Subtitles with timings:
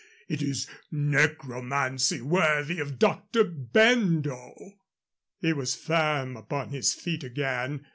[0.27, 3.43] It is a necromancy worthy of Dr.
[3.43, 4.55] Bendo."
[5.41, 7.85] He was firm upon his feet again.